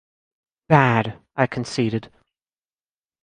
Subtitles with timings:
[0.67, 2.11] "Bad," I conceded.